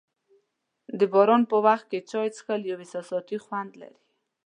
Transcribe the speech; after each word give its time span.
د 0.99 1.01
باران 1.13 1.41
په 1.51 1.57
وخت 1.65 1.87
چای 2.11 2.29
څښل 2.35 2.61
یو 2.69 2.77
احساساتي 2.83 3.37
خوند 3.45 3.71
لري. 3.81 3.99